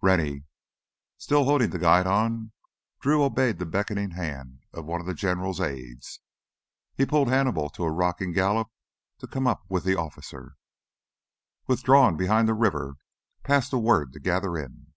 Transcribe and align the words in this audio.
"Rennie!" 0.00 0.44
Still 1.18 1.42
holding 1.46 1.70
the 1.70 1.78
guidon, 1.80 2.52
Drew 3.00 3.24
obeyed 3.24 3.58
the 3.58 3.66
beckoning 3.66 4.12
hand 4.12 4.62
of 4.72 4.84
one 4.86 5.00
of 5.00 5.06
the 5.08 5.14
General's 5.14 5.60
aides. 5.60 6.20
He 6.94 7.04
put 7.04 7.26
Hannibal 7.26 7.70
to 7.70 7.82
a 7.82 7.90
rocking 7.90 8.30
gallop 8.30 8.68
to 9.18 9.26
come 9.26 9.48
up 9.48 9.64
with 9.68 9.82
the 9.82 9.96
officer. 9.98 10.54
"Withdrawin' 11.66 12.16
behind 12.16 12.46
the 12.46 12.54
river. 12.54 12.98
Pass 13.42 13.68
the 13.68 13.80
word 13.80 14.12
to 14.12 14.20
gather 14.20 14.56
in!" 14.56 14.92